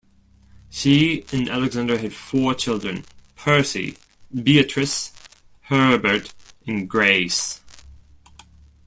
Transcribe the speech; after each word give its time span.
She 0.71 1.25
and 1.31 1.47
Alexander 1.47 1.95
had 1.95 2.11
four 2.11 2.55
children: 2.55 3.05
Percy, 3.35 3.97
Beatrice, 4.33 5.13
Herbert, 5.61 6.33
and 6.65 6.89
Grace. 6.89 7.61